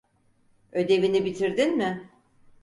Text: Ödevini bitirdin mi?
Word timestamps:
Ödevini 0.71 1.25
bitirdin 1.25 1.77
mi? 1.77 2.09